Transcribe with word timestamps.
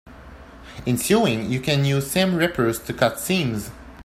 In 0.87 0.97
sewing, 0.97 1.51
you 1.51 1.61
use 1.61 2.09
seam 2.09 2.33
rippers 2.33 2.79
to 2.85 2.91
cut 2.91 3.19
seams. 3.19 3.69